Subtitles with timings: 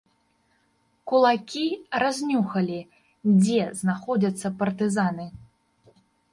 [1.11, 1.65] Кулакі
[2.05, 2.81] разнюхалі,
[3.41, 5.31] дзе знаходзяцца партызаны.